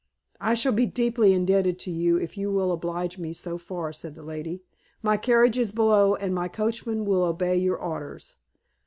"I 0.39 0.55
shall 0.55 0.71
be 0.71 0.87
deeply 0.87 1.31
indebted 1.31 1.77
to 1.81 1.91
you 1.91 2.17
if 2.17 2.35
you 2.35 2.51
will 2.51 2.71
oblige 2.71 3.19
me 3.19 3.33
so 3.33 3.59
far," 3.59 3.93
said 3.93 4.15
the 4.15 4.23
lady. 4.23 4.63
"My 5.03 5.15
carriage 5.15 5.59
is 5.59 5.71
below, 5.71 6.15
and 6.15 6.33
my 6.33 6.47
coachman 6.47 7.05
will 7.05 7.21
obey 7.23 7.55
your 7.57 7.77
orders." 7.77 8.37